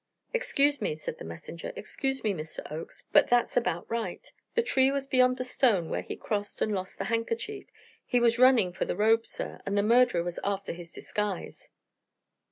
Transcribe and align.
"Excuse 0.33 0.81
me," 0.81 0.95
said 0.95 1.19
the 1.19 1.23
messenger, 1.23 1.71
"excuse 1.75 2.23
me, 2.23 2.33
Mr. 2.33 2.61
Oakes 2.71 3.03
but 3.13 3.27
that's 3.29 3.55
about 3.55 3.85
right. 3.87 4.31
The 4.55 4.63
tree 4.63 4.89
was 4.89 5.05
beyond 5.05 5.37
the 5.37 5.43
stone 5.43 5.91
where 5.91 6.01
he 6.01 6.15
crossed 6.15 6.59
and 6.59 6.71
lost 6.73 6.97
the 6.97 7.03
handkerchief. 7.03 7.67
He 8.03 8.19
was 8.19 8.39
running 8.39 8.73
for 8.73 8.85
the 8.85 8.97
robe, 8.97 9.27
sir; 9.27 9.61
the 9.63 9.83
murderer 9.83 10.23
was 10.23 10.39
after 10.43 10.71
his 10.73 10.91
disguise." 10.91 11.69